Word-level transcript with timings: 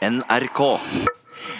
NRK. 0.00 0.80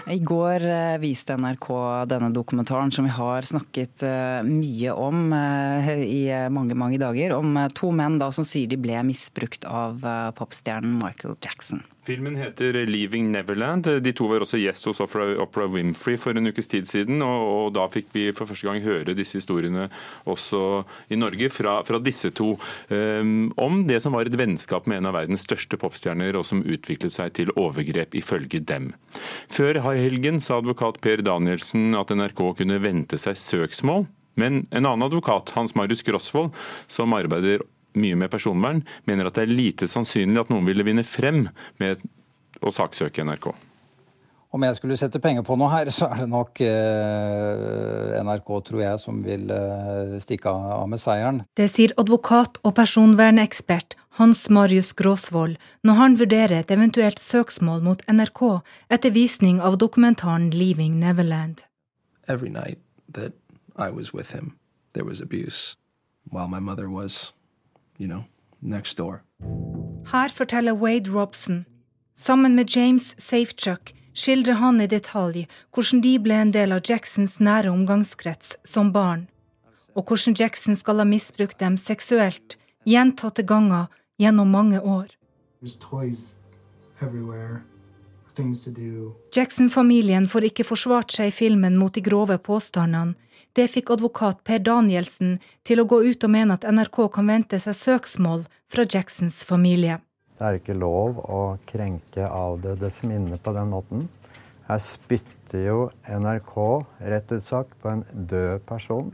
I 0.07 0.19
går 0.19 0.65
eh, 0.65 0.99
viste 0.99 1.37
NRK 1.37 1.67
denne 2.09 2.31
dokumentaren 2.33 2.93
som 2.93 3.05
vi 3.05 3.13
har 3.13 3.45
snakket 3.45 4.03
eh, 4.03 4.41
mye 4.47 4.95
om 4.97 5.33
eh, 5.37 5.91
i 6.01 6.23
mange 6.49 6.77
mange 6.77 6.97
dager. 7.01 7.35
Om 7.37 7.59
to 7.77 7.91
menn 7.93 8.17
da 8.21 8.31
som 8.33 8.47
sier 8.49 8.71
de 8.71 8.81
ble 8.81 8.97
misbrukt 9.05 9.69
av 9.69 10.01
popstjernen 10.41 10.97
Michael 11.03 11.37
Jackson. 11.45 11.85
Filmen 12.11 12.37
heter 12.37 12.75
'Leaving 12.87 13.31
Neverland'. 13.31 14.01
De 14.03 14.13
to 14.13 14.27
var 14.27 14.43
også 14.43 14.59
gjest 14.59 14.89
hos 14.89 14.99
Opera 15.01 15.67
Winfrey 15.71 16.17
for 16.19 16.35
en 16.35 16.51
ukes 16.51 16.67
tid 16.67 16.89
siden. 16.89 17.23
Og, 17.23 17.43
og, 17.47 17.69
da 17.77 17.85
fikk 17.87 18.09
vi 18.17 18.25
for 18.35 18.51
første 18.51 18.67
gang 18.67 18.83
høre 18.83 19.15
disse 19.15 19.39
historiene 19.39 19.87
også 20.27 20.83
i 21.15 21.19
Norge 21.21 21.53
fra, 21.55 21.77
fra 21.87 22.03
disse 22.03 22.33
to. 22.35 22.57
Um, 22.91 23.53
om 23.55 23.85
det 23.87 24.01
som 24.03 24.19
var 24.19 24.27
et 24.27 24.35
vennskap 24.35 24.91
med 24.91 24.99
en 24.99 25.11
av 25.13 25.21
verdens 25.21 25.47
største 25.47 25.79
popstjerner, 25.79 26.35
og 26.35 26.49
som 26.51 26.67
utviklet 26.67 27.15
seg 27.15 27.37
til 27.39 27.55
overgrep 27.55 28.19
ifølge 28.19 28.59
dem. 28.59 28.91
Før 29.47 29.79
helgen 29.87 30.43
sa 30.43 30.59
advokat 30.59 30.99
Per 31.05 31.23
Danielsen 31.23 31.95
at 31.95 32.11
NRK 32.11 32.49
kunne 32.59 32.83
vente 32.83 33.23
seg 33.23 33.39
søksmål. 33.39 34.09
Men 34.41 34.65
en 34.71 34.87
annen 34.87 35.07
advokat, 35.07 35.55
Hans 35.55 35.77
Marius 35.79 36.03
Grosvold, 36.07 36.51
som 36.91 37.15
arbeider 37.15 37.63
mye 37.99 38.19
med 38.19 38.31
personvern, 38.33 38.85
mener 39.09 39.29
at 39.29 39.39
det 39.39 39.47
er 39.47 39.57
lite 39.57 39.89
sannsynlig 39.91 40.45
at 40.45 40.53
noen 40.53 40.69
ville 40.69 40.87
vinne 40.87 41.07
frem 41.07 41.49
med 41.83 42.03
å 42.61 42.73
saksøke 42.75 43.25
NRK. 43.27 43.53
Om 44.51 44.65
jeg 44.67 44.81
skulle 44.81 44.97
sette 44.99 45.21
penger 45.23 45.45
på 45.47 45.55
noe 45.55 45.71
her, 45.71 45.89
så 45.95 46.09
er 46.11 46.25
det 46.25 46.31
nok 46.33 46.59
eh, 46.67 48.17
NRK, 48.19 48.49
tror 48.67 48.81
jeg, 48.83 48.99
som 48.99 49.21
vil 49.23 49.47
eh, 49.55 50.17
stikke 50.25 50.51
av 50.51 50.89
med 50.91 50.99
seieren. 50.99 51.45
Det 51.55 51.69
sier 51.71 51.95
advokat 52.01 52.59
og 52.67 52.75
personvernekspert 52.75 53.95
Hans 54.19 54.49
Marius 54.51 54.91
Gråsvold 54.99 55.55
når 55.87 55.99
han 56.01 56.19
vurderer 56.19 56.57
et 56.59 56.75
eventuelt 56.75 57.23
søksmål 57.23 57.85
mot 57.87 58.03
NRK 58.11 58.43
etter 58.91 59.15
visning 59.15 59.63
av 59.63 59.79
dokumentaren 59.79 60.51
Leaving 60.51 60.99
Neverland. 60.99 61.63
Every 62.27 62.51
night 62.51 62.83
that 63.15 63.39
I 63.79 63.95
was 63.95 64.11
with 64.13 64.35
him, 64.35 64.59
there 64.95 65.07
was 65.07 65.23
abuse, 65.23 65.77
while 66.27 66.51
my 66.51 66.59
mother 66.59 66.91
was 66.91 67.33
you 68.01 68.09
know, 68.09 68.25
next 68.61 68.97
door. 68.97 69.23
Her 70.13 70.29
forteller 70.29 70.73
Wade 70.75 71.11
Robson. 71.11 71.65
Sammen 72.15 72.55
med 72.55 72.77
James 72.77 73.15
Safechuck 73.19 73.95
skildrer 74.15 74.55
han 74.55 74.81
i 74.81 74.87
detalj 74.87 75.47
hvordan 75.75 76.03
de 76.05 76.17
ble 76.19 76.41
en 76.43 76.53
del 76.53 76.73
av 76.73 76.83
Jacksons 76.85 77.39
nære 77.41 77.71
omgangskrets 77.71 78.57
som 78.65 78.93
barn, 78.93 79.29
og 79.95 80.09
hvordan 80.09 80.37
Jackson 80.37 80.77
skal 80.77 81.01
ha 81.01 81.07
misbrukt 81.09 81.61
dem 81.61 81.79
seksuelt 81.81 82.59
gjentatte 82.89 83.45
ganger 83.47 83.89
gjennom 84.21 84.51
mange 84.51 84.81
år. 84.81 85.09
Jackson-familien 89.37 90.29
får 90.29 90.47
ikke 90.51 90.65
forsvart 90.65 91.13
seg 91.13 91.31
i 91.31 91.35
filmen 91.35 91.77
mot 91.81 91.95
de 91.95 92.03
grove 92.05 92.37
påstandene, 92.41 93.17
det 93.57 93.67
fikk 93.73 93.91
advokat 93.97 94.43
Per 94.47 94.63
Danielsen 94.65 95.39
til 95.67 95.83
å 95.83 95.89
gå 95.89 96.03
ut 96.07 96.25
og 96.27 96.33
mene 96.33 96.57
at 96.57 96.67
NRK 96.67 97.03
kan 97.15 97.31
vente 97.31 97.59
seg 97.63 97.77
søksmål 97.79 98.47
fra 98.71 98.87
Jacksons 98.87 99.43
familie. 99.47 100.01
Det 100.39 100.47
er 100.47 100.57
ikke 100.61 100.79
lov 100.79 101.19
å 101.21 101.41
krenke 101.69 102.25
avdødes 102.25 103.03
minne 103.05 103.37
på 103.37 103.53
den 103.57 103.73
måten. 103.75 104.07
Her 104.69 104.81
spytter 104.81 105.67
jo 105.67 105.79
NRK 106.07 106.55
rett 107.13 107.33
ut 107.35 107.45
sagt 107.45 107.75
på 107.83 107.91
en 107.93 108.05
død 108.13 108.63
person 108.69 109.11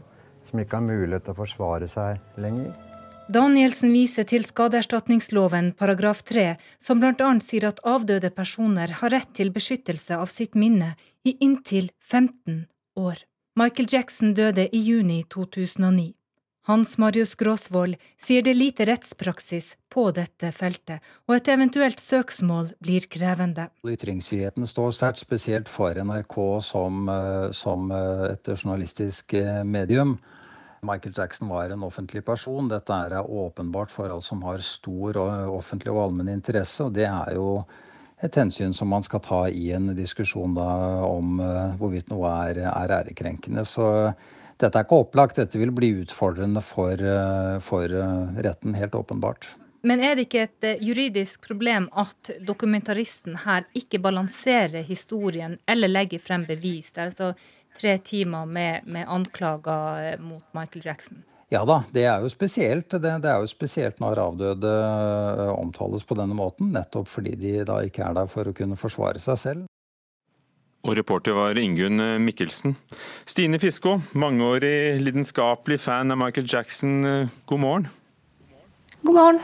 som 0.47 0.61
ikke 0.63 0.79
har 0.79 0.87
mulighet 0.87 1.27
til 1.27 1.35
å 1.35 1.41
forsvare 1.41 1.89
seg 1.91 2.21
lenger. 2.39 2.75
Danielsen 3.27 3.91
viser 3.91 4.23
til 4.31 4.45
skadeerstatningsloven 4.47 5.73
paragraf 5.81 6.21
3, 6.29 6.53
som 6.79 7.01
bl.a. 7.03 7.31
sier 7.43 7.67
at 7.67 7.81
avdøde 7.83 8.31
personer 8.31 8.93
har 9.01 9.11
rett 9.11 9.33
til 9.35 9.51
beskyttelse 9.51 10.15
av 10.15 10.31
sitt 10.31 10.55
minne 10.55 10.93
i 11.27 11.35
inntil 11.43 11.91
15 12.07 12.69
år. 13.03 13.25
Michael 13.59 13.87
Jackson 13.89 14.35
døde 14.35 14.67
i 14.77 14.79
juni 14.85 15.23
2009. 15.33 16.11
Hans 16.69 16.91
Marius 17.01 17.31
Gråsvold 17.41 17.95
sier 18.21 18.43
det 18.45 18.53
er 18.53 18.59
lite 18.59 18.85
rettspraksis 18.85 19.71
på 19.89 20.11
dette 20.13 20.51
feltet, 20.53 21.01
og 21.25 21.39
et 21.39 21.49
eventuelt 21.49 22.03
søksmål 22.05 22.75
blir 22.85 23.07
krevende. 23.09 23.71
Ytringsfriheten 23.81 24.69
står 24.69 24.93
sterkt, 24.99 25.23
spesielt 25.25 25.73
for 25.73 25.97
NRK 25.97 26.37
som, 26.69 27.09
eh, 27.09 27.49
som 27.57 27.89
eh, 27.97 28.27
et 28.35 28.53
journalistisk 28.59 29.33
eh, 29.41 29.65
medium. 29.65 30.19
Michael 30.85 31.17
Jackson 31.17 31.49
var 31.49 31.73
en 31.73 31.89
offentlig 31.89 32.27
person. 32.29 32.69
Dette 32.69 32.93
er 32.93 33.17
åpenbart 33.25 33.95
forhold 33.95 34.21
som 34.27 34.45
har 34.45 34.61
stor 34.61 35.17
offentlig 35.49 35.97
og 35.97 36.03
allmenn 36.11 36.35
interesse, 36.37 36.85
og 36.85 36.93
det 36.93 37.09
er 37.09 37.39
jo 37.41 37.63
et 38.25 38.39
hensyn 38.39 38.73
som 38.73 38.89
man 38.89 39.05
skal 39.05 39.21
ta 39.25 39.43
i 39.49 39.69
en 39.77 39.91
diskusjon 39.97 40.57
da, 40.57 40.69
om 41.05 41.41
uh, 41.43 41.77
hvorvidt 41.81 42.09
noe 42.13 42.31
er, 42.49 42.63
er 42.71 42.95
ærekrenkende. 43.01 43.67
Så 43.69 43.85
dette 44.57 44.73
er 44.73 44.87
ikke 44.87 45.03
opplagt. 45.05 45.37
Dette 45.41 45.61
vil 45.61 45.75
bli 45.75 45.93
utfordrende 46.01 46.63
for, 46.65 46.97
uh, 46.97 47.59
for 47.65 47.93
uh, 47.93 48.33
retten, 48.41 48.77
helt 48.79 48.97
åpenbart. 48.97 49.51
Men 49.87 50.01
er 50.03 50.17
det 50.17 50.27
ikke 50.27 50.47
et 50.49 50.83
juridisk 50.83 51.45
problem 51.47 51.87
at 51.95 52.33
dokumentaristen 52.43 53.37
her 53.45 53.69
ikke 53.77 54.01
balanserer 54.03 54.83
historien 54.83 55.61
eller 55.69 55.93
legger 55.93 56.25
frem 56.25 56.49
bevis? 56.49 56.91
Det 56.91 57.05
er 57.05 57.13
altså 57.13 57.31
tre 57.77 57.95
timer 58.03 58.49
med, 58.51 58.89
med 58.89 59.07
anklager 59.07 60.17
mot 60.25 60.43
Michael 60.57 60.89
Jackson. 60.89 61.23
Ja 61.53 61.63
da, 61.63 61.83
det 61.95 62.03
er 62.11 62.25
jo 62.25 62.31
spesielt. 62.31 62.91
Det, 62.91 63.13
det, 63.23 63.31
er 63.31 63.39
jo 63.43 63.51
spesielt 63.51 64.01
når 64.03 64.19
avdøde 64.19 64.73
eh, 64.73 65.53
omtales 65.55 66.03
på 66.07 66.17
denne 66.19 66.35
måten, 66.35 66.73
nettopp 66.75 67.07
fordi 67.11 67.37
de 67.39 67.61
da 67.69 67.79
ikke 67.87 68.03
er 68.03 68.17
der 68.19 68.31
for 68.31 68.51
å 68.51 68.55
kunne 68.57 68.79
forsvare 68.79 69.23
seg 69.23 69.39
selv. 69.39 69.69
Og 70.87 70.95
reporter 70.99 71.35
var 71.39 71.59
Ingunn 71.59 72.03
eh, 72.03 72.19
Mikkelsen. 72.23 72.75
Stine 73.27 73.63
Fiskå, 73.63 73.97
mangeårig 74.19 74.99
lidenskapelig 75.03 75.79
fan 75.87 76.15
av 76.15 76.19
Michael 76.25 76.51
Jackson, 76.51 76.99
eh, 77.07 77.35
god 77.47 77.63
morgen. 77.63 77.89
God 79.05 79.15
morgen. 79.15 79.43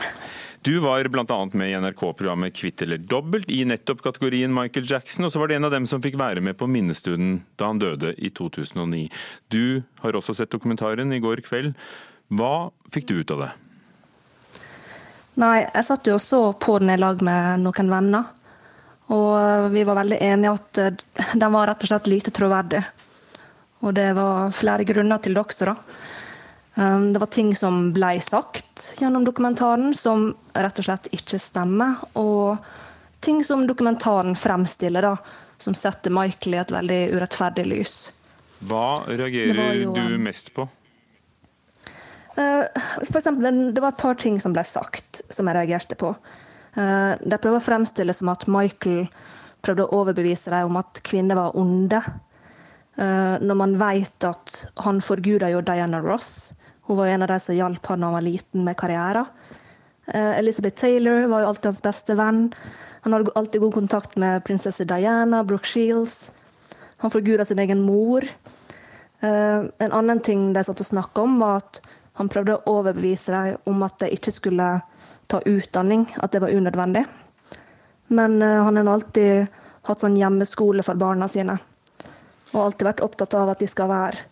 Du 0.63 0.79
var 0.79 1.03
bl.a. 1.11 1.49
med 1.51 1.71
i 1.71 1.75
NRK-programmet 1.75 2.55
Kvitt 2.55 2.81
eller 2.81 2.97
dobbelt 2.97 3.49
i 3.51 3.65
nettopp 3.67 3.99
kategorien 4.05 4.53
Michael 4.53 4.85
Jackson, 4.87 5.25
og 5.27 5.33
så 5.33 5.41
var 5.41 5.49
det 5.51 5.57
en 5.57 5.67
av 5.67 5.73
dem 5.73 5.83
som 5.89 5.99
fikk 5.99 6.15
være 6.15 6.39
med 6.39 6.55
på 6.55 6.69
minnestunden 6.71 7.41
da 7.59 7.67
han 7.67 7.81
døde 7.81 8.13
i 8.15 8.31
2009. 8.31 9.09
Du 9.51 9.83
har 9.99 10.15
også 10.15 10.37
sett 10.37 10.53
dokumentaren 10.55 11.11
i 11.11 11.19
går 11.19 11.41
kveld. 11.43 11.73
Hva 12.31 12.71
fikk 12.95 13.09
du 13.09 13.17
ut 13.17 13.35
av 13.35 13.43
det? 13.43 13.49
Nei, 15.43 15.65
jeg 15.65 15.83
satt 15.89 16.07
jo 16.07 16.15
og 16.15 16.23
så 16.23 16.41
på 16.55 16.77
den 16.79 16.95
i 16.95 16.99
lag 17.01 17.19
med 17.27 17.59
noen 17.65 17.91
venner. 17.91 18.31
Og 19.11 19.67
vi 19.73 19.83
var 19.83 19.99
veldig 19.99 20.23
enige 20.23 20.55
at 20.55 20.79
eh, 20.79 21.05
den 21.33 21.57
var 21.57 21.73
rett 21.73 21.83
og 21.83 21.91
slett 21.91 22.07
lite 22.07 22.31
troverdig. 22.31 22.85
Og 23.83 23.91
det 23.99 24.13
var 24.15 24.53
flere 24.55 24.87
grunner 24.87 25.19
til 25.19 25.35
det 25.35 25.43
også, 25.43 25.73
da. 25.73 25.75
Um, 26.75 27.13
det 27.13 27.19
var 27.19 27.29
ting 27.29 27.51
som 27.55 27.91
ble 27.93 28.15
sagt 28.21 28.95
gjennom 28.97 29.25
dokumentaren 29.27 29.93
som 29.93 30.31
rett 30.57 30.79
og 30.81 30.87
slett 30.87 31.09
ikke 31.13 31.39
stemmer. 31.41 32.01
Og 32.17 32.57
ting 33.23 33.43
som 33.45 33.67
dokumentaren 33.69 34.35
fremstiller, 34.35 35.05
da, 35.05 35.15
som 35.61 35.77
setter 35.77 36.13
Michael 36.13 36.57
i 36.57 36.61
et 36.63 36.73
veldig 36.73 37.01
urettferdig 37.13 37.67
lys. 37.69 37.97
Hva 38.63 39.03
reagerer 39.07 39.83
jo, 39.83 39.93
du 39.93 40.17
mest 40.23 40.53
på? 40.55 40.65
Uh, 42.33 42.65
for 43.05 43.19
eksempel, 43.21 43.45
det 43.75 43.83
var 43.83 43.93
et 43.93 44.01
par 44.01 44.17
ting 44.17 44.39
som 44.41 44.55
ble 44.55 44.63
sagt, 44.65 45.21
som 45.29 45.49
jeg 45.49 45.59
reagerte 45.59 45.99
på. 45.99 46.15
Uh, 46.73 47.13
de 47.21 47.37
prøver 47.37 47.59
å 47.59 47.63
fremstille 47.63 48.15
som 48.17 48.31
at 48.33 48.47
Michael 48.49 49.05
prøvde 49.63 49.85
å 49.85 50.01
overbevise 50.01 50.51
dem 50.51 50.71
om 50.71 50.79
at 50.81 51.03
kvinner 51.05 51.37
var 51.37 51.59
onde. 51.59 52.01
Uh, 52.93 53.41
når 53.41 53.57
man 53.57 53.77
vet 53.81 54.25
at 54.27 54.57
han 54.85 54.99
forguda 55.01 55.49
jo 55.49 55.63
Diana 55.65 56.01
Ross, 56.03 56.53
hun 56.85 56.97
var 56.97 57.07
en 57.07 57.23
av 57.25 57.31
de 57.31 57.39
som 57.39 57.55
hjalp 57.55 57.85
han 57.89 58.03
da 58.03 58.09
han 58.09 58.17
var 58.17 58.25
liten 58.25 58.65
med 58.67 58.77
karrieren. 58.77 59.29
Eh, 60.05 60.39
Elizabeth 60.39 60.81
Taylor 60.81 61.27
var 61.27 61.41
jo 61.41 61.47
alltid 61.47 61.65
hans 61.65 61.81
beste 61.81 62.15
venn. 62.15 62.53
Han 63.01 63.13
hadde 63.13 63.31
alltid 63.35 63.61
god 63.61 63.73
kontakt 63.73 64.15
med 64.15 64.43
prinsesse 64.43 64.83
Diana, 64.83 65.43
Brooke 65.43 65.67
Shields. 65.67 66.31
Han 66.97 67.11
forguda 67.11 67.45
sin 67.45 67.59
egen 67.59 67.81
mor. 67.81 68.23
Eh, 69.19 69.61
en 69.77 69.91
annen 69.91 70.19
ting 70.19 70.53
de 70.53 70.63
satt 70.63 70.79
og 70.79 70.85
snakka 70.85 71.23
om, 71.23 71.39
var 71.39 71.63
at 71.63 71.81
han 72.19 72.29
prøvde 72.29 72.57
å 72.57 72.77
overbevise 72.79 73.31
dem 73.31 73.71
om 73.71 73.83
at 73.87 73.99
de 74.03 74.11
ikke 74.11 74.31
skulle 74.31 74.67
ta 75.31 75.39
utdanning, 75.39 76.05
at 76.19 76.31
det 76.31 76.43
var 76.43 76.51
unødvendig. 76.51 77.05
Men 78.07 78.41
eh, 78.41 78.63
han 78.63 78.75
har 78.77 78.91
alltid 78.93 79.47
hatt 79.87 80.03
sånn 80.03 80.19
hjemmeskole 80.19 80.83
for 80.83 80.99
barna 80.99 81.31
sine. 81.31 81.57
Og 82.53 82.61
alltid 82.67 82.87
vært 82.87 83.03
opptatt 83.05 83.33
av 83.37 83.53
at 83.53 83.63
de 83.63 83.67
skal 83.69 83.89
være 83.89 84.29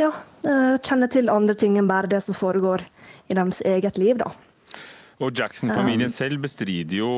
ja, 0.00 0.10
eh, 0.48 0.76
kjenne 0.80 1.08
til 1.12 1.32
andre 1.32 1.56
ting 1.58 1.76
enn 1.80 1.88
bare 1.88 2.10
det 2.10 2.22
som 2.24 2.36
foregår 2.36 2.84
i 3.30 3.36
deres 3.36 3.60
eget 3.68 3.98
liv, 4.00 4.20
da. 4.20 4.30
Og 5.20 5.36
Jackson-familien 5.36 6.08
um, 6.08 6.14
selv 6.14 6.40
bestrider 6.40 6.96
jo 6.96 7.10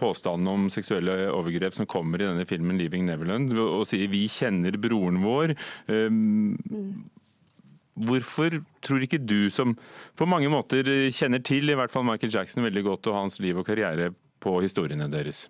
påstanden 0.00 0.50
om 0.52 0.66
seksuelle 0.72 1.30
overgrep 1.32 1.78
som 1.78 1.88
kommer 1.88 2.20
i 2.20 2.26
denne 2.28 2.44
filmen 2.48 2.76
'Leaving 2.76 3.06
Neverland', 3.08 3.56
og 3.56 3.86
sier 3.88 4.10
'vi 4.12 4.26
kjenner 4.28 4.76
broren 4.76 5.22
vår'. 5.24 5.56
Um, 5.88 6.58
hvorfor 7.96 8.60
tror 8.84 9.00
ikke 9.00 9.24
du, 9.24 9.48
som 9.48 9.78
på 10.16 10.28
mange 10.28 10.52
måter 10.52 10.84
kjenner 11.08 11.40
til 11.40 11.70
i 11.70 11.74
hvert 11.74 11.92
fall 11.92 12.04
Michael 12.04 12.32
Jackson 12.32 12.64
veldig 12.64 12.84
godt 12.84 13.08
og 13.08 13.16
hans 13.16 13.40
liv 13.40 13.56
og 13.56 13.66
karriere, 13.66 14.12
på 14.42 14.60
historiene 14.60 15.08
deres? 15.08 15.48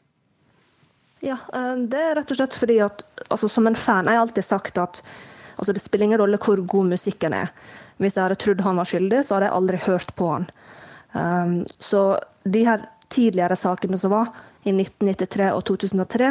Ja, 1.23 1.37
eh, 1.55 1.75
det 1.87 2.01
er 2.03 2.17
rett 2.19 2.31
og 2.35 2.39
slett 2.39 2.57
fordi 2.59 2.81
at 2.83 3.05
altså, 3.29 3.49
som 3.49 3.69
en 3.71 3.79
fan 3.79 4.09
jeg 4.11 4.19
har 4.19 4.25
alltid 4.25 4.45
sagt 4.45 4.79
at 4.83 5.03
altså, 5.57 5.73
det 5.73 5.83
spiller 5.85 6.09
ingen 6.09 6.19
rolle 6.19 6.41
hvor 6.43 6.59
god 6.67 6.91
musikken 6.91 7.37
er. 7.37 7.53
Hvis 8.03 8.17
jeg 8.17 8.25
hadde 8.25 8.41
trodd 8.43 8.65
han 8.67 8.81
var 8.81 8.89
skyldig, 8.91 9.21
så 9.23 9.37
hadde 9.37 9.51
jeg 9.51 9.59
aldri 9.59 9.83
hørt 9.87 10.15
på 10.19 10.31
han. 10.33 10.49
Um, 11.13 11.53
så 11.79 12.17
de 12.43 12.65
her 12.67 12.87
tidligere 13.13 13.57
sakene 13.61 13.99
som 14.01 14.11
var, 14.17 14.33
i 14.63 14.73
1993 14.75 15.51
og 15.53 15.63
2003, 15.69 16.31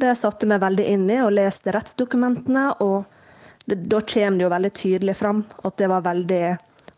det 0.00 0.12
satte 0.20 0.48
meg 0.48 0.60
veldig 0.60 0.86
inn 0.92 1.06
i 1.12 1.20
og 1.22 1.32
leste 1.36 1.72
rettsdokumentene. 1.72 2.66
og 2.84 3.04
det, 3.64 3.78
Da 3.88 4.00
kommer 4.00 4.38
det 4.38 4.44
jo 4.44 4.52
veldig 4.52 4.72
tydelig 4.74 5.16
fram 5.16 5.40
at 5.64 5.76
det 5.76 5.88
var 5.88 6.04
veldig, 6.04 6.44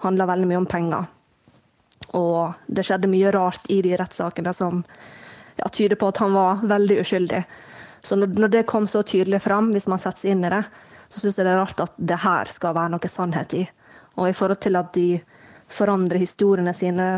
handla 0.02 0.26
veldig 0.26 0.50
mye 0.50 0.60
om 0.64 0.66
penger. 0.66 1.06
Og 2.18 2.54
det 2.66 2.86
skjedde 2.86 3.10
mye 3.10 3.30
rart 3.34 3.70
i 3.70 3.82
de 3.82 3.94
rettssakene 3.98 4.54
som 4.54 4.82
ja, 5.58 5.68
tyder 5.68 5.98
på 6.00 6.10
at 6.12 6.20
han 6.22 6.34
var 6.36 6.62
veldig 6.66 7.00
uskyldig. 7.02 7.42
Så 8.04 8.16
når, 8.16 8.48
det 8.48 8.66
kom 8.70 8.86
så 8.86 9.02
tydelig 9.02 9.42
fram, 9.42 9.72
hvis 9.74 9.88
man 9.90 10.00
setter 10.00 10.24
seg 10.24 10.36
inn 10.36 10.46
i 10.46 10.52
det, 10.52 10.62
så 11.08 11.22
syns 11.22 11.38
jeg 11.38 11.48
det 11.48 11.54
er 11.54 11.60
rart 11.62 11.82
at 11.82 11.96
det 11.96 12.20
her 12.22 12.52
skal 12.52 12.76
være 12.76 12.94
noe 12.94 13.10
sannhet 13.10 13.56
i. 13.58 13.64
Og 14.18 14.30
i 14.30 14.36
forhold 14.36 14.60
til 14.62 14.78
at 14.78 14.92
de 14.94 15.08
forandrer 15.68 16.22
historiene 16.22 16.72
sine 16.72 17.08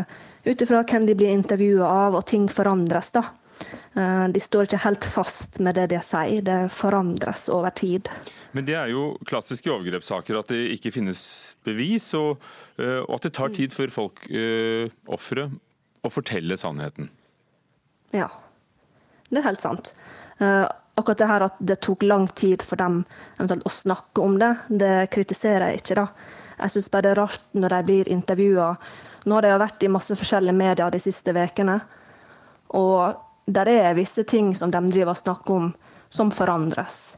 ut 0.45 0.61
ifra 0.63 0.81
hvem 0.83 1.05
de 1.07 1.15
blir 1.15 1.31
intervjua 1.31 1.87
av, 1.87 2.17
og 2.17 2.25
ting 2.27 2.49
forandres, 2.51 3.13
da. 3.15 3.23
Eh, 3.93 4.27
de 4.33 4.41
står 4.41 4.67
ikke 4.67 4.83
helt 4.85 5.05
fast 5.05 5.59
med 5.63 5.77
det 5.77 5.91
de 5.93 6.01
sier, 6.03 6.43
det 6.45 6.59
forandres 6.73 7.47
over 7.53 7.73
tid. 7.77 8.09
Men 8.51 8.67
det 8.67 8.75
er 8.75 8.91
jo 8.91 9.13
klassiske 9.27 9.71
overgrepssaker, 9.71 10.39
at 10.39 10.51
det 10.51 10.61
ikke 10.75 10.91
finnes 10.97 11.21
bevis, 11.67 12.09
og, 12.17 12.41
eh, 12.81 12.99
og 13.05 13.19
at 13.19 13.29
det 13.29 13.33
tar 13.37 13.53
tid 13.55 13.75
før 13.75 13.93
folk, 13.93 14.25
uh, 14.27 14.91
ofre, 15.07 15.47
å 16.01 16.09
fortelle 16.11 16.57
sannheten. 16.57 17.11
Ja, 18.11 18.27
det 19.29 19.41
er 19.41 19.47
helt 19.47 19.63
sant. 19.63 19.93
Uh, 20.41 20.67
akkurat 20.95 21.17
det 21.21 21.29
her 21.29 21.45
at 21.47 21.59
det 21.59 21.79
tok 21.85 22.03
lang 22.03 22.27
tid 22.27 22.63
for 22.65 22.79
dem 22.81 23.01
eventuelt 23.37 23.65
å 23.65 23.73
snakke 23.73 24.23
om 24.23 24.37
det, 24.41 24.51
det 24.69 24.95
kritiserer 25.13 25.71
jeg 25.71 25.81
ikke. 25.81 25.99
da. 26.01 26.07
Jeg 26.61 26.75
syns 26.75 26.91
bare 26.93 27.07
det 27.07 27.13
er 27.13 27.21
rart 27.21 27.55
når 27.57 27.75
de 27.75 27.81
blir 27.87 28.11
intervjua. 28.11 28.69
Nå 29.25 29.37
har 29.37 29.45
de 29.45 29.53
vært 29.61 29.85
i 29.85 29.91
masse 29.91 30.17
forskjellige 30.17 30.57
medier 30.57 30.91
de 30.91 31.01
siste 31.01 31.33
ukene, 31.33 31.77
og 32.77 33.21
der 33.45 33.69
er 33.69 33.97
visse 33.97 34.23
ting 34.23 34.53
som 34.55 34.71
de 34.71 34.81
driver 34.89 35.13
og 35.13 35.21
snakker 35.21 35.55
om, 35.55 35.71
som 36.09 36.31
forandres. 36.31 37.17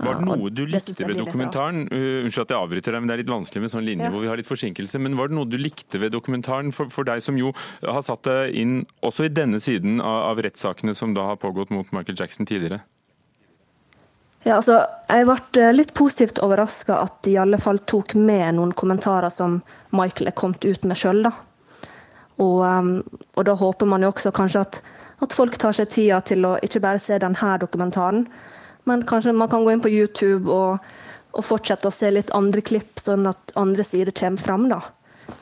Var 0.00 0.18
det 0.18 0.26
noe 0.26 0.50
du 0.50 0.62
likte 0.66 1.04
ved 1.04 1.18
dokumentaren? 1.20 1.84
Unnskyld 1.92 2.46
at 2.46 2.54
jeg 2.54 2.58
avbryter 2.58 2.94
deg, 2.94 3.02
men 3.02 3.10
det 3.10 3.14
er 3.14 3.20
litt 3.22 3.32
vanskelig 3.32 3.62
med 3.62 3.72
sånn 3.74 3.84
linje 3.86 4.08
ja. 4.08 4.12
hvor 4.14 4.24
vi 4.24 4.30
har 4.30 4.40
litt 4.40 4.48
forsinkelse. 4.48 5.00
Men 5.04 5.18
var 5.18 5.30
det 5.30 5.36
noe 5.36 5.50
du 5.50 5.58
likte 5.60 6.00
ved 6.02 6.14
dokumentaren, 6.14 6.72
for, 6.74 6.90
for 6.90 7.06
deg 7.06 7.22
som 7.22 7.38
jo 7.38 7.52
har 7.84 8.02
satt 8.06 8.24
deg 8.26 8.56
inn 8.58 8.80
også 9.04 9.28
i 9.28 9.34
denne 9.34 9.60
siden 9.62 10.00
av, 10.00 10.32
av 10.32 10.42
rettssakene 10.42 10.96
som 10.96 11.14
da 11.14 11.28
har 11.30 11.38
pågått 11.42 11.70
mot 11.74 11.92
Michael 11.94 12.18
Jackson 12.18 12.48
tidligere? 12.48 12.80
Ja, 14.42 14.56
altså, 14.56 14.80
Jeg 15.06 15.26
ble 15.28 15.62
eh, 15.62 15.74
litt 15.74 15.92
positivt 15.94 16.40
overraska 16.42 16.96
at 17.04 17.20
de 17.26 17.36
i 17.36 17.38
alle 17.38 17.60
fall 17.62 17.78
tok 17.86 18.16
med 18.18 18.56
noen 18.56 18.72
kommentarer 18.74 19.30
som 19.30 19.60
Michael 19.94 20.32
er 20.32 20.38
kommet 20.38 20.64
ut 20.66 20.88
med 20.88 20.98
sjøl. 20.98 21.22
Og, 22.42 22.58
um, 22.64 22.96
og 23.36 23.46
da 23.46 23.54
håper 23.60 23.86
man 23.86 24.02
jo 24.02 24.10
også 24.10 24.32
kanskje 24.34 24.64
at, 24.64 24.80
at 25.22 25.36
folk 25.36 25.54
tar 25.60 25.76
seg 25.76 25.92
tida 25.92 26.18
til 26.26 26.48
å 26.48 26.56
ikke 26.58 26.82
bare 26.82 27.02
se 27.02 27.20
denne 27.22 27.52
dokumentaren, 27.62 28.26
men 28.88 29.04
kanskje 29.06 29.34
man 29.36 29.50
kan 29.50 29.64
gå 29.64 29.72
inn 29.72 29.84
på 29.84 29.92
YouTube 29.92 30.50
og, 30.50 30.82
og 31.32 31.46
fortsette 31.46 31.88
å 31.88 31.94
se 31.94 32.10
litt 32.10 32.32
andre 32.36 32.64
klipp, 32.64 32.98
sånn 33.00 33.28
at 33.30 33.54
andre 33.58 33.86
sider 33.86 34.14
kommer 34.16 34.42
fram. 34.42 34.68
da. 34.72 34.80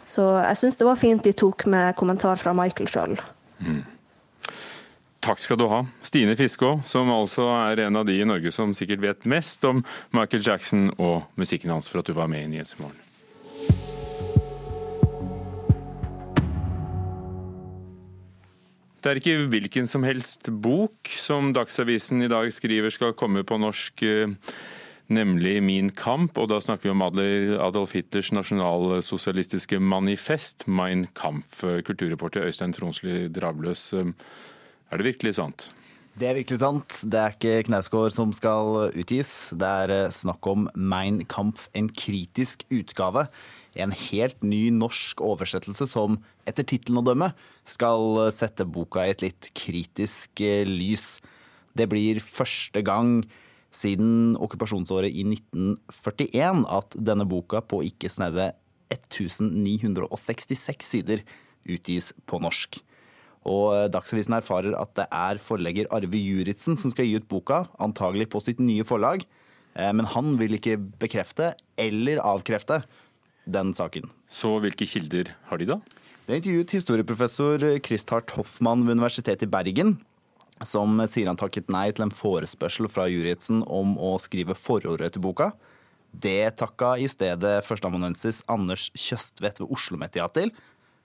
Så 0.07 0.27
jeg 0.43 0.61
syns 0.61 0.77
det 0.81 0.89
var 0.89 1.01
fint 1.01 1.25
de 1.25 1.33
tok 1.33 1.67
med 1.71 1.97
kommentar 1.97 2.41
fra 2.41 2.55
Michael 2.57 2.91
sjøl. 2.91 3.17
Mm. 3.61 3.83
Takk 5.21 5.41
skal 5.43 5.59
du 5.61 5.67
ha. 5.69 5.83
Stine 6.01 6.33
Fiskå, 6.37 6.79
som 6.85 7.11
altså 7.13 7.45
er 7.69 7.85
en 7.85 8.01
av 8.01 8.07
de 8.09 8.17
i 8.17 8.25
Norge 8.29 8.53
som 8.55 8.73
sikkert 8.77 9.05
vet 9.05 9.29
mest 9.29 9.65
om 9.69 9.83
Michael 10.17 10.45
Jackson 10.47 10.89
og 10.97 11.29
musikken 11.41 11.73
hans, 11.75 11.91
for 11.93 12.01
at 12.01 12.09
du 12.09 12.17
var 12.17 12.31
med 12.33 12.47
i 12.47 12.53
Nyhetsmorgen. 12.55 13.10
Det 19.01 19.09
er 19.09 19.17
ikke 19.17 19.47
hvilken 19.49 19.87
som 19.89 20.05
helst 20.05 20.51
bok 20.61 21.09
som 21.17 21.55
Dagsavisen 21.57 22.21
i 22.21 22.29
dag 22.29 22.51
skriver 22.53 22.93
skal 22.93 23.15
komme 23.17 23.41
på 23.49 23.57
norsk, 23.57 24.03
eh, 24.05 24.35
nemlig 25.09 25.63
Min 25.65 25.89
kamp. 25.91 26.37
Og 26.37 26.51
da 26.53 26.59
snakker 26.61 26.91
vi 26.91 26.93
om 26.93 27.03
Adolf 27.03 27.95
Hitlers 27.97 28.31
nasjonalsosialistiske 28.37 29.81
manifest, 29.81 30.69
Mein 30.69 31.07
Kampf. 31.15 31.63
Kulturreporter 31.87 32.45
Øystein 32.45 32.77
Tronsli 32.77 33.29
Dravløs, 33.33 33.95
eh, 33.95 34.13
er 34.93 34.99
det 34.99 35.07
virkelig 35.15 35.35
sant? 35.35 35.71
Det 36.19 36.29
er 36.29 36.35
virkelig 36.35 36.59
sant. 36.61 37.01
Det 37.09 37.19
er 37.19 37.31
ikke 37.33 37.65
Knausgård 37.71 38.13
som 38.13 38.33
skal 38.33 38.93
utgis. 38.93 39.57
Det 39.57 39.67
er 39.67 39.91
eh, 39.91 40.11
snakk 40.11 40.47
om 40.47 40.69
Mein 40.75 41.25
Kampf, 41.25 41.71
en 41.73 41.89
kritisk 41.89 42.67
utgave 42.69 43.29
en 43.79 43.93
helt 43.95 44.43
ny 44.43 44.71
norsk 44.75 45.21
oversettelse 45.23 45.87
som 45.91 46.19
etter 46.49 46.67
tittelen 46.67 47.01
å 47.03 47.07
dømme 47.07 47.31
skal 47.69 48.33
sette 48.35 48.67
boka 48.67 49.05
i 49.07 49.13
et 49.15 49.23
litt 49.23 49.51
kritisk 49.55 50.43
eh, 50.43 50.67
lys. 50.67 51.21
Det 51.79 51.87
blir 51.91 52.19
første 52.25 52.83
gang 52.83 53.23
siden 53.71 54.35
okkupasjonsåret 54.43 55.15
i 55.15 55.23
1941 55.29 56.65
at 56.67 56.97
denne 56.99 57.27
boka 57.31 57.63
på 57.63 57.85
ikke 57.87 58.11
snaue 58.11 58.51
1966 58.91 60.83
sider 60.83 61.23
utgis 61.71 62.11
på 62.27 62.41
norsk. 62.43 62.81
Og 63.49 63.75
eh, 63.77 63.89
Dagsavisen 63.93 64.35
erfarer 64.37 64.75
at 64.77 64.97
det 64.99 65.07
er 65.07 65.41
forlegger 65.43 65.89
Arve 65.95 66.19
Juritzen 66.19 66.77
som 66.81 66.93
skal 66.93 67.07
gi 67.09 67.21
ut 67.21 67.29
boka, 67.31 67.65
antagelig 67.81 68.29
på 68.33 68.43
sitt 68.45 68.61
nye 68.61 68.85
forlag. 68.87 69.25
Eh, 69.75 69.93
men 69.95 70.09
han 70.13 70.35
vil 70.41 70.59
ikke 70.59 70.77
bekrefte 71.01 71.55
eller 71.81 72.21
avkrefte 72.25 72.83
den 73.45 73.73
saken. 73.77 74.11
Så 74.29 74.57
hvilke 74.63 74.89
kilder 74.89 75.35
har 75.51 75.61
de 75.61 75.69
da? 75.73 75.81
Det 76.27 76.35
er 76.37 76.41
intervjuet 76.41 76.77
historieprofessor 76.77 77.65
Christhart 77.83 78.31
Hoffmann 78.37 78.85
ved 78.87 78.99
Universitetet 78.99 79.49
i 79.49 79.51
Bergen, 79.51 79.97
som 80.63 81.01
sier 81.09 81.31
han 81.31 81.39
takket 81.41 81.73
nei 81.73 81.89
til 81.95 82.07
en 82.07 82.15
forespørsel 82.15 82.87
fra 82.93 83.09
Juritzen 83.11 83.65
om 83.67 83.97
å 83.99 84.15
skrive 84.23 84.55
forordet 84.55 85.15
til 85.17 85.25
boka. 85.25 85.51
Det 86.11 86.53
takka 86.59 86.97
i 87.01 87.09
stedet 87.11 87.61
førsteamanuensis 87.67 88.43
Anders 88.51 88.91
Tjøstvedt 88.99 89.63
ved 89.63 89.73
Oslo 89.75 89.99
Met 90.01 90.19
ja 90.19 90.27
til, 90.31 90.53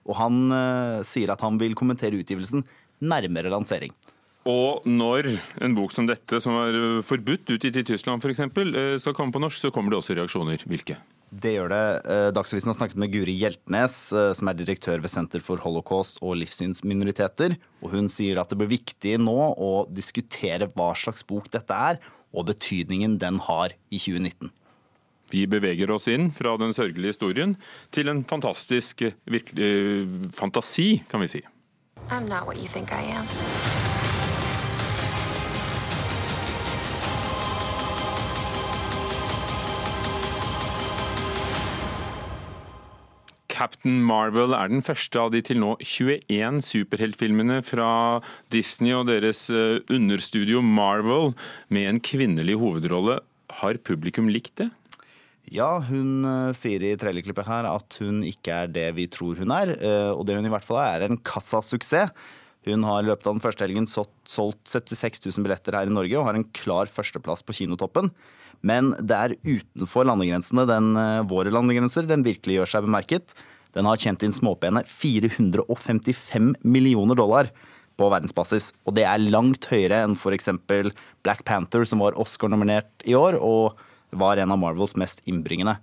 og 0.06 0.18
han 0.20 0.42
uh, 0.52 1.02
sier 1.06 1.32
at 1.34 1.42
han 1.42 1.58
vil 1.58 1.74
kommentere 1.78 2.18
utgivelsen 2.20 2.62
nærmere 3.02 3.50
lansering. 3.50 3.94
Og 4.46 4.86
når 4.86 5.32
en 5.58 5.74
bok 5.74 5.90
som 5.90 6.06
dette, 6.06 6.38
som 6.42 6.54
er 6.62 6.76
forbudt 7.06 7.50
utgitt 7.56 7.80
i 7.80 7.86
Tyskland 7.86 8.22
f.eks., 8.22 8.44
eh, 8.46 8.94
skal 9.02 9.14
komme 9.18 9.34
på 9.34 9.42
norsk, 9.42 9.58
så 9.58 9.72
kommer 9.74 9.90
det 9.90 9.98
også 9.98 10.14
reaksjoner. 10.14 10.62
Hvilke? 10.70 11.00
Det 11.30 11.56
gjør 11.56 11.72
det. 11.72 11.84
Eh, 12.06 12.28
Dagsavisen 12.34 12.70
har 12.70 12.76
snakket 12.78 13.00
med 13.02 13.10
Guri 13.10 13.34
Hjeltnes, 13.34 13.96
eh, 14.14 14.32
som 14.36 14.48
er 14.48 14.58
direktør 14.58 15.00
ved 15.02 15.10
Senter 15.10 15.42
for 15.42 15.58
holocaust 15.64 16.20
og 16.22 16.36
livssynsminoriteter. 16.38 17.56
Og 17.82 17.96
hun 17.96 18.06
sier 18.12 18.38
at 18.38 18.52
det 18.52 18.60
blir 18.60 18.70
viktig 18.76 19.16
nå 19.18 19.34
å 19.58 19.72
diskutere 19.90 20.70
hva 20.70 20.92
slags 20.94 21.26
bok 21.26 21.50
dette 21.50 21.74
er, 21.74 21.98
og 22.32 22.46
betydningen 22.52 23.18
den 23.18 23.40
har 23.42 23.74
i 23.90 23.98
2019. 23.98 24.52
Vi 25.34 25.42
beveger 25.50 25.90
oss 25.90 26.06
inn 26.06 26.30
fra 26.30 26.54
den 26.60 26.70
sørgelige 26.70 27.16
historien 27.16 27.56
til 27.90 28.12
en 28.12 28.22
fantastisk 28.22 29.02
virkelig, 29.26 30.30
fantasi, 30.38 31.02
kan 31.10 31.24
vi 31.24 31.32
si. 31.34 31.42
I'm 32.08 32.28
not 32.28 32.46
what 32.46 32.56
you 32.56 32.68
think 32.68 32.92
I 32.92 33.02
am. 33.02 33.26
Captain 43.56 44.02
Marvel 44.04 44.52
er 44.52 44.68
den 44.68 44.84
første 44.84 45.20
av 45.20 45.30
de 45.32 45.40
til 45.44 45.60
nå 45.62 45.72
21 45.80 46.60
superheltfilmene 46.66 47.62
fra 47.64 47.88
Disney 48.52 48.92
og 48.92 49.06
deres 49.08 49.46
eh, 49.48 49.78
understudio 49.92 50.60
Marvel 50.60 51.32
med 51.72 51.88
en 51.88 52.00
kvinnelig 52.04 52.58
hovedrolle. 52.60 53.22
Har 53.62 53.80
publikum 53.86 54.28
likt 54.28 54.58
det? 54.60 54.68
Ja, 55.54 55.76
hun 55.88 56.26
uh, 56.26 56.52
sier 56.58 56.82
i 56.82 56.96
trailerklippet 56.98 57.46
her 57.46 57.68
at 57.70 57.96
hun 58.02 58.24
ikke 58.26 58.64
er 58.64 58.72
det 58.74 58.88
vi 58.96 59.06
tror 59.08 59.38
hun 59.38 59.54
er. 59.54 59.72
Uh, 59.78 60.12
og 60.18 60.26
det 60.26 60.36
hun 60.36 60.48
i 60.48 60.52
hvert 60.52 60.66
fall 60.66 60.82
er, 60.82 61.06
er 61.06 61.14
en 61.14 61.22
kassasuksess. 61.22 62.12
Hun 62.66 62.82
har 62.86 63.04
i 63.04 63.06
løpet 63.06 63.28
av 63.28 63.36
den 63.36 63.44
første 63.44 63.62
helgen 63.62 63.86
solgt 63.86 64.72
76 64.72 65.22
000 65.28 65.44
billetter 65.46 65.76
her 65.78 65.86
i 65.86 65.94
Norge 65.94 66.18
og 66.18 66.26
har 66.26 66.38
en 66.38 66.48
klar 66.56 66.90
førsteplass 66.90 67.44
på 67.46 67.54
kinotoppen. 67.60 68.10
Men 68.66 68.94
det 68.98 69.16
er 69.16 69.36
utenfor 69.44 70.08
landegrensene, 70.08 70.64
den, 70.66 70.94
uh, 70.98 71.22
våre 71.30 71.52
landegrenser, 71.54 72.08
den 72.08 72.24
virkelig 72.26 72.58
gjør 72.58 72.72
seg 72.72 72.88
bemerket. 72.88 73.36
Den 73.76 73.86
har 73.86 74.00
tjent 74.00 74.24
inn 74.24 74.34
småpene 74.34 74.82
455 74.88 76.54
millioner 76.64 77.18
dollar 77.18 77.52
på 77.96 78.08
verdensbasis. 78.12 78.72
Og 78.88 78.96
det 78.96 79.04
er 79.08 79.22
langt 79.22 79.68
høyere 79.70 80.02
enn 80.04 80.16
f.eks. 80.16 80.50
Black 81.24 81.44
Panther, 81.48 81.84
som 81.88 82.02
var 82.02 82.16
Oscar-nominert 82.20 83.06
i 83.06 83.14
år, 83.16 83.38
og 83.38 83.76
var 84.16 84.40
en 84.40 84.54
av 84.54 84.60
Marvels 84.60 84.96
mest 84.98 85.22
innbringende. 85.28 85.76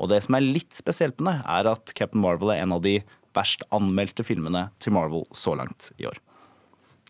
Og 0.00 0.10
det 0.10 0.20
som 0.26 0.36
er 0.36 0.46
litt 0.46 0.74
spesielt 0.76 1.20
med 1.20 1.38
det, 1.38 1.44
er 1.56 1.70
at 1.70 1.92
Captain 1.96 2.22
Marvel 2.22 2.52
er 2.54 2.64
en 2.64 2.74
av 2.76 2.82
de 2.84 2.98
verst 3.34 3.66
anmeldte 3.74 4.26
filmene 4.26 4.68
til 4.82 4.94
Marvel 4.96 5.26
så 5.34 5.56
langt 5.58 5.92
i 5.98 6.06
år. 6.10 6.20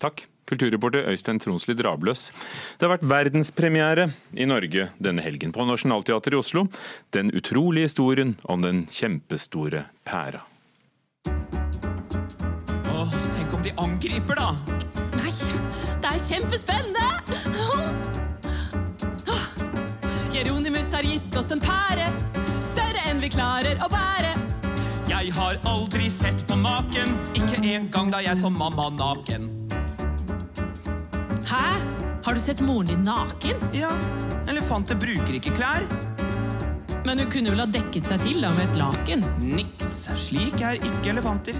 Takk, 0.03 0.27
Kulturreporter 0.45 1.07
Øystein 1.09 1.39
Tronsli 1.41 1.75
Drabløs. 1.75 2.29
Det 2.77 2.85
har 2.85 2.93
vært 2.97 3.09
verdenspremiere 3.09 4.11
i 4.37 4.45
Norge 4.49 4.91
denne 5.01 5.25
helgen 5.25 5.55
på 5.57 5.65
Nationaltheatret 5.65 6.37
i 6.37 6.41
Oslo. 6.41 6.67
Den 7.17 7.33
utrolige 7.33 7.89
historien 7.89 8.37
om 8.45 8.65
den 8.65 8.85
kjempestore 8.93 9.87
pæra. 10.05 10.45
Åh, 12.93 13.17
tenk 13.33 13.57
om 13.57 13.65
de 13.65 13.73
angriper, 13.81 14.37
da! 14.37 14.53
Nei, 15.17 15.33
det 16.03 16.13
er 16.13 16.21
kjempespennende! 16.29 17.09
Jeronimus 20.35 20.91
har 20.93 21.07
gitt 21.07 21.37
oss 21.39 21.53
en 21.55 21.63
pære, 21.63 22.11
større 22.45 23.07
enn 23.09 23.23
vi 23.23 23.33
klarer 23.33 23.79
å 23.81 23.89
bære. 23.89 24.04
Jeg 25.25 25.33
har 25.39 25.57
aldri 25.65 26.11
sett 26.13 26.43
på 26.45 26.57
maken, 26.61 27.15
ikke 27.33 27.57
engang 27.65 28.11
da 28.13 28.19
jeg 28.21 28.37
så 28.37 28.51
mamma 28.53 28.91
naken. 28.93 29.47
Hæ? 31.49 31.63
Har 32.27 32.37
du 32.37 32.41
sett 32.45 32.61
moren 32.61 32.91
din 32.91 33.07
naken? 33.07 33.63
Ja, 33.73 33.95
elefanter 34.53 35.01
bruker 35.01 35.39
ikke 35.39 35.55
klær. 35.57 35.89
Men 37.09 37.25
hun 37.25 37.33
kunne 37.33 37.55
vel 37.55 37.65
ha 37.65 37.69
dekket 37.73 38.13
seg 38.13 38.21
til 38.27 38.45
da 38.45 38.53
med 38.53 38.69
et 38.69 38.77
laken? 38.83 39.25
Niks, 39.41 40.11
slik 40.27 40.61
er 40.61 40.77
ikke 40.77 41.15
elefanter. 41.17 41.57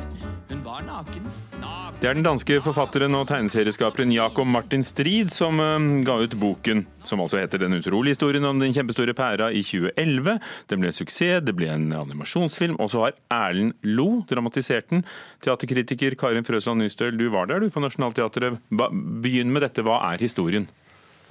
Hun 0.53 0.61
var 0.69 0.85
naken. 0.85 1.33
naken. 1.57 1.84
Det 2.05 2.11
er 2.11 2.19
den 2.19 2.27
danske 2.27 2.59
forfatteren 2.61 3.15
og 3.17 3.23
tegneserieskaperen 3.31 4.11
Jakob 4.13 4.45
Martin 4.45 4.83
Strid 4.85 5.31
som 5.33 5.57
uh, 5.57 5.79
ga 6.05 6.19
ut 6.21 6.35
boken, 6.37 6.83
som 7.01 7.23
altså 7.25 7.39
heter 7.41 7.63
Den 7.63 7.79
utrolige 7.79 8.13
historien 8.13 8.45
om 8.45 8.61
den 8.61 8.75
kjempestore 8.77 9.15
pæra 9.17 9.49
i 9.49 9.63
2011. 9.65 10.35
Den 10.69 10.83
ble 10.83 10.91
en 10.91 10.99
suksess, 10.99 11.41
det 11.41 11.57
ble 11.57 11.71
en 11.73 11.89
animasjonsfilm, 11.97 12.77
og 12.77 12.93
så 12.93 13.07
har 13.07 13.17
Erlend 13.33 13.73
Lo 13.89 14.21
dramatisert 14.29 14.93
den. 14.93 15.07
Teaterkritiker 15.41 16.19
Karin 16.21 16.45
Frøsland 16.45 16.85
Nystøl, 16.85 17.17
du 17.17 17.31
var 17.33 17.49
der 17.49 17.65
du 17.65 17.73
på 17.73 17.81
Nationaltheatret. 17.81 18.61
Begynn 18.69 19.57
med 19.57 19.65
dette, 19.65 19.81
hva 19.81 20.03
er 20.11 20.29
historien? 20.29 20.69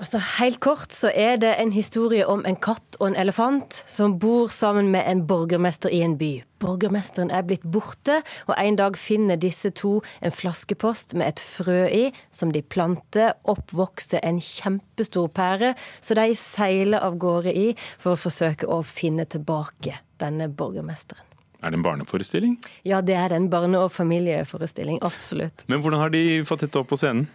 Altså, 0.03 0.19
helt 0.41 0.59
kort 0.59 0.91
så 0.91 1.07
er 1.15 1.37
det 1.39 1.53
en 1.61 1.69
historie 1.71 2.25
om 2.27 2.41
en 2.43 2.57
katt 2.59 2.97
og 2.99 3.05
en 3.07 3.15
elefant 3.15 3.77
som 3.87 4.17
bor 4.19 4.51
sammen 4.51 4.89
med 4.91 5.07
en 5.07 5.21
borgermester 5.29 5.93
i 5.95 6.01
en 6.03 6.17
by. 6.19 6.41
Borgermesteren 6.59 7.31
er 7.31 7.45
blitt 7.47 7.63
borte, 7.63 8.17
og 8.49 8.57
en 8.59 8.75
dag 8.75 8.97
finner 8.99 9.39
disse 9.39 9.71
to 9.79 9.93
en 10.19 10.33
flaskepost 10.35 11.15
med 11.15 11.31
et 11.31 11.39
frø 11.39 11.85
i, 11.87 12.09
som 12.35 12.51
de 12.51 12.59
planter. 12.59 13.31
Oppvokser 13.47 14.19
en 14.27 14.41
kjempestor 14.43 15.29
pære, 15.31 15.71
så 16.03 16.17
de 16.19 16.35
seiler 16.35 16.99
av 16.99 17.15
gårde 17.21 17.53
i 17.55 17.69
for 17.93 18.17
å 18.17 18.19
forsøke 18.19 18.67
å 18.67 18.81
finne 18.83 19.23
tilbake 19.23 20.01
denne 20.19 20.49
borgermesteren. 20.51 21.23
Er 21.63 21.71
det 21.71 21.79
en 21.79 21.85
barneforestilling? 21.85 22.57
Ja, 22.83 22.99
det 22.99 23.15
er 23.15 23.31
en 23.31 23.47
barne- 23.47 23.79
og 23.79 23.93
familieforestilling. 23.95 24.99
Absolutt. 24.99 25.63
Men 25.71 25.79
hvordan 25.79 26.03
har 26.03 26.11
de 26.11 26.43
fått 26.43 26.67
dette 26.67 26.83
opp 26.83 26.91
på 26.91 26.99
scenen? 26.99 27.29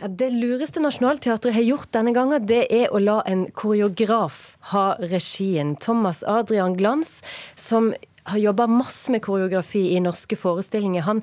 Ja, 0.00 0.08
det 0.08 0.30
lureste 0.34 0.82
Nationaltheatret 0.82 1.54
har 1.54 1.66
gjort 1.66 1.92
denne 1.94 2.14
gangen, 2.14 2.46
det 2.46 2.66
er 2.74 2.92
å 2.94 3.00
la 3.02 3.20
en 3.26 3.46
koreograf 3.56 4.56
ha 4.72 4.86
regien. 5.00 5.74
Thomas 5.80 6.22
Adrian 6.26 6.76
Glans, 6.78 7.22
som 7.58 7.92
har 8.24 8.40
jobba 8.40 8.66
masse 8.70 9.12
med 9.12 9.22
koreografi 9.24 9.90
i 9.96 10.00
norske 10.00 10.36
forestillinger. 10.38 11.04
Han, 11.04 11.20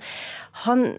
han 0.65 0.91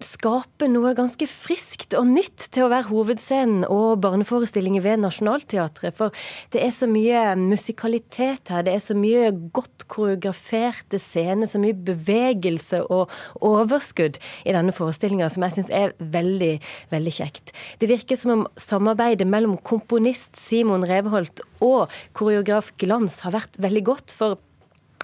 skaper 0.00 0.70
noe 0.72 0.94
ganske 0.96 1.26
friskt 1.28 1.92
og 1.98 2.08
nytt 2.08 2.46
til 2.54 2.64
å 2.64 2.70
være 2.72 2.88
hovedscenen 2.88 3.66
og 3.68 4.00
barneforestillingen 4.00 4.82
ved 4.84 5.02
Nationaltheatret. 5.02 5.96
For 5.98 6.14
det 6.54 6.62
er 6.64 6.72
så 6.74 6.88
mye 6.88 7.34
musikalitet 7.40 8.52
her, 8.52 8.64
det 8.64 8.74
er 8.74 8.82
så 8.84 8.96
mye 8.96 9.28
godt 9.54 9.84
koreograferte 9.92 11.00
scener, 11.02 11.48
så 11.50 11.60
mye 11.60 11.76
bevegelse 11.76 12.80
og 12.88 13.12
overskudd 13.44 14.20
i 14.48 14.56
denne 14.56 14.74
forestillinga 14.74 15.28
som 15.32 15.44
jeg 15.44 15.58
syns 15.58 15.72
er 15.74 15.94
veldig, 16.00 16.54
veldig 16.94 17.16
kjekt. 17.20 17.52
Det 17.80 17.92
virker 17.92 18.20
som 18.20 18.34
om 18.38 18.48
samarbeidet 18.60 19.28
mellom 19.28 19.58
komponist 19.60 20.38
Simon 20.40 20.86
Reveholt 20.88 21.44
og 21.64 21.92
koreograf 22.16 22.72
Glans 22.80 23.20
har 23.26 23.36
vært 23.36 23.60
veldig 23.60 23.84
godt. 23.92 24.16
for 24.18 24.38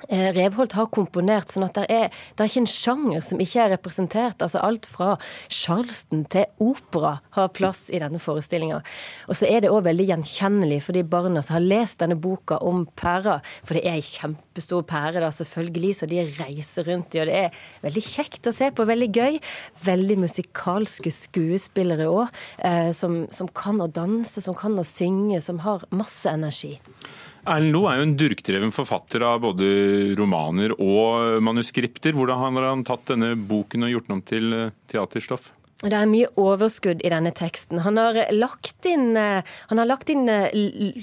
Revholt 0.08 0.75
har 0.76 0.90
komponert 0.92 1.52
sånn 1.52 1.66
at 1.66 1.78
det 1.78 1.84
er, 1.92 2.12
er 2.37 2.49
ikke 2.49 2.62
en 2.62 2.70
sjanger 2.70 3.25
som 3.25 3.40
ikke 3.42 3.62
er 3.64 3.73
representert. 3.75 4.42
altså 4.42 4.61
Alt 4.64 4.88
fra 4.90 5.14
charleston 5.49 6.25
til 6.32 6.46
opera 6.62 7.18
har 7.37 7.52
plass 7.56 7.87
i 7.88 8.00
denne 8.02 8.20
forestillinga. 8.23 8.80
Og 9.28 9.38
så 9.38 9.49
er 9.49 9.64
det 9.64 9.73
òg 9.73 9.84
veldig 9.88 10.08
gjenkjennelig 10.12 10.80
for 10.87 10.96
de 10.96 11.04
barna 11.08 11.42
som 11.44 11.58
har 11.58 11.64
lest 11.64 12.02
denne 12.02 12.18
boka 12.20 12.58
om 12.64 12.84
pærer. 12.99 13.44
For 13.64 13.78
det 13.78 13.84
er 13.84 13.99
ei 13.99 14.04
kjempestor 14.04 14.84
pære, 14.88 15.23
da, 15.25 15.30
selvfølgelig, 15.34 15.94
så 16.00 16.11
de 16.11 16.23
reiser 16.38 16.88
rundt 16.90 17.16
i. 17.16 17.23
Og 17.23 17.30
det 17.30 17.40
er 17.46 17.61
veldig 17.84 18.04
kjekt 18.06 18.50
å 18.50 18.54
se 18.54 18.70
på, 18.75 18.88
veldig 18.88 19.11
gøy. 19.14 19.40
Veldig 19.84 20.18
musikalske 20.25 21.12
skuespillere 21.14 22.08
òg, 22.11 22.42
eh, 22.64 22.90
som, 22.96 23.25
som 23.34 23.50
kan 23.54 23.80
å 23.82 23.90
danse, 23.90 24.42
som 24.44 24.56
kan 24.58 24.76
å 24.78 24.87
synge, 24.87 25.40
som 25.44 25.62
har 25.64 25.87
masse 25.94 26.30
energi. 26.30 26.76
Erlend 27.44 27.74
Loe 27.76 27.90
er 27.90 27.98
jo 28.00 28.06
en 28.06 28.14
durkdreven 28.16 28.72
forfatter 28.72 29.24
av 29.28 29.42
både 29.44 29.66
romaner 30.16 30.72
og 30.80 31.42
manuskripter. 31.44 32.16
Hvordan 32.16 32.40
har 32.40 32.68
han 32.70 32.84
tatt 32.88 33.10
denne 33.10 33.34
boken 33.36 33.84
og 33.84 33.92
gjort 33.92 34.08
den 34.08 34.16
om 34.16 34.22
til 34.24 34.56
eh, 34.56 34.72
teaterstoff? 34.88 35.50
Det 35.84 35.96
er 35.98 36.08
mye 36.08 36.30
overskudd 36.40 37.02
i 37.04 37.10
denne 37.12 37.32
teksten. 37.36 37.82
Han 37.84 37.98
har 38.00 38.16
lagt 38.32 38.86
inn, 38.88 39.16
eh, 39.20 39.42
har 39.68 39.88
lagt 39.88 40.08
inn 40.08 40.28
eh, 40.32 40.48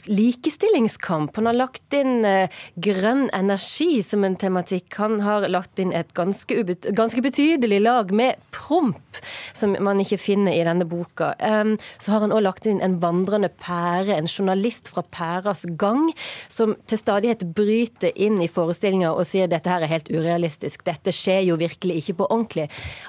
likestillingskamp. 0.09 1.35
Han 1.35 1.49
har 1.49 1.57
lagt 1.57 1.93
inn 1.93 2.25
grønn 2.81 3.27
energi 3.37 4.01
som 4.01 4.23
en 4.25 4.35
tematikk. 4.35 4.95
Han 4.97 5.19
har 5.21 5.45
lagt 5.49 5.79
inn 5.79 5.93
et 5.93 6.13
ganske, 6.17 6.63
ganske 6.97 7.21
betydelig 7.21 7.81
lag 7.83 8.11
med 8.11 8.41
promp, 8.55 9.21
som 9.53 9.75
man 9.79 10.01
ikke 10.01 10.17
finner 10.17 10.55
i 10.55 10.63
denne 10.65 10.87
boka. 10.89 11.33
Så 12.01 12.13
har 12.13 12.25
han 12.25 12.33
òg 12.33 12.43
lagt 12.47 12.65
inn 12.69 12.81
en 12.81 12.97
vandrende 13.03 13.51
pære, 13.61 14.15
en 14.17 14.29
journalist 14.29 14.89
fra 14.89 15.03
pæras 15.03 15.63
gang, 15.77 16.09
som 16.47 16.75
til 16.89 17.01
stadighet 17.01 17.45
bryter 17.55 18.15
inn 18.15 18.41
i 18.41 18.49
forestillinga 18.51 19.13
og 19.13 19.27
sier 19.29 19.49
dette 19.51 19.69
her 19.69 19.85
er 19.85 19.93
helt 19.93 20.09
urealistisk. 20.11 20.85
Dette 20.87 21.13
skjer 21.15 21.45
jo 21.51 21.59
virkelig 21.61 22.01
ikke 22.01 22.17
på 22.21 22.29
ordentlig. 22.29 22.67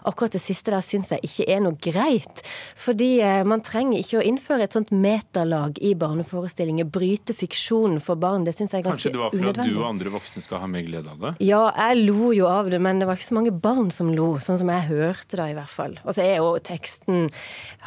Akkurat 0.08 0.36
det 0.36 0.42
siste 0.44 0.74
der 0.74 0.84
syns 0.84 1.12
jeg 1.14 1.24
ikke 1.26 1.48
er 1.48 1.62
noe 1.64 1.78
greit. 1.83 2.42
Fordi 2.78 3.11
eh, 3.25 3.42
man 3.49 3.62
trenger 3.64 4.00
ikke 4.00 4.21
å 4.21 4.25
innføre 4.26 4.66
et 4.66 4.76
sånt 4.76 4.92
metalag 4.95 5.78
i 5.83 5.95
barneforestillinger. 5.99 6.88
Bryte 6.92 7.37
fiksjonen 7.37 8.00
for 8.02 8.21
barn. 8.21 8.47
Det 8.47 8.54
syns 8.57 8.75
jeg 8.75 8.83
er 8.83 8.88
ganske 8.90 9.12
unødvendig. 9.12 9.33
Kanskje 9.33 9.42
det 9.42 9.49
var 9.49 9.57
for 9.57 9.64
at 9.64 9.75
du 9.75 9.81
og 9.83 9.88
andre 9.90 10.14
voksne 10.16 10.45
skal 10.45 10.62
ha 10.64 10.71
mer 10.71 10.87
glede 10.87 11.12
av 11.14 11.26
det? 11.26 11.35
Ja, 11.47 11.62
jeg 11.88 12.07
lo 12.07 12.33
jo 12.37 12.49
av 12.50 12.71
det, 12.73 12.83
men 12.83 13.02
det 13.02 13.09
var 13.09 13.21
ikke 13.21 13.31
så 13.31 13.38
mange 13.38 13.54
barn 13.54 13.92
som 13.95 14.12
lo. 14.14 14.35
Sånn 14.45 14.61
som 14.62 14.73
jeg 14.73 14.88
hørte 14.90 15.40
det, 15.40 15.50
i 15.52 15.59
hvert 15.59 15.75
fall. 15.75 15.99
Og 16.04 16.16
så 16.16 16.26
er 16.26 16.40
jo 16.40 16.54
teksten 16.62 17.28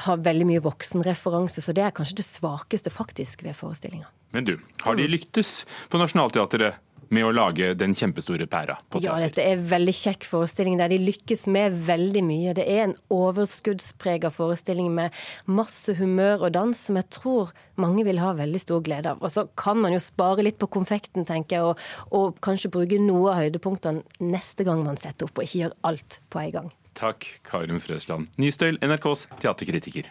har 0.05 0.23
veldig 0.25 0.47
mye 0.49 0.63
voksenreferanse, 0.65 1.63
så 1.63 1.75
det 1.75 1.85
er 1.85 1.95
kanskje 1.95 2.19
det 2.21 2.27
svakeste 2.27 2.93
faktisk 2.93 3.45
ved 3.45 3.57
forestillinga. 3.57 4.09
Men 4.35 4.47
du, 4.47 4.57
har 4.83 4.97
de 4.99 5.07
lyktes 5.07 5.61
på 5.89 5.99
Nationaltheatret 6.01 6.81
med 7.13 7.27
å 7.27 7.33
lage 7.35 7.73
den 7.77 7.95
kjempestore 7.97 8.47
pæra 8.49 8.77
på 8.89 8.99
teater. 8.99 9.07
Ja, 9.07 9.17
dette 9.27 9.43
er 9.43 9.57
en 9.57 9.67
veldig 9.69 9.95
kjekk 9.97 10.27
forestilling 10.29 10.79
der 10.79 10.91
de 10.93 10.99
lykkes 11.01 11.45
med 11.51 11.75
veldig 11.87 12.23
mye. 12.25 12.55
Det 12.57 12.65
er 12.65 12.85
en 12.87 12.95
overskuddsprega 13.13 14.31
forestilling 14.33 14.91
med 14.95 15.15
masse 15.45 15.95
humør 15.99 16.47
og 16.47 16.55
dans 16.57 16.85
som 16.87 16.99
jeg 16.99 17.09
tror 17.13 17.53
mange 17.81 18.05
vil 18.07 18.21
ha 18.23 18.33
veldig 18.37 18.61
stor 18.61 18.83
glede 18.85 19.13
av. 19.13 19.21
Og 19.21 19.33
så 19.33 19.45
kan 19.59 19.79
man 19.81 19.95
jo 19.95 20.01
spare 20.03 20.45
litt 20.45 20.59
på 20.61 20.71
konfekten, 20.71 21.27
tenker 21.27 21.59
jeg, 21.59 21.71
og, 21.71 21.85
og 22.15 22.41
kanskje 22.45 22.73
bruke 22.73 22.99
noe 23.01 23.33
av 23.33 23.43
høydepunktene 23.43 24.25
neste 24.25 24.67
gang 24.67 24.83
man 24.85 24.99
setter 24.99 25.29
opp, 25.29 25.37
og 25.37 25.47
ikke 25.47 25.65
gjør 25.65 25.79
alt 25.91 26.19
på 26.33 26.43
en 26.43 26.53
gang. 26.59 26.75
Takk, 26.95 27.27
Karin 27.43 27.81
Frøsland 27.83 28.31
Nystøyl, 28.39 28.79
NRKs 28.79 29.27
teaterkritiker. 29.43 30.07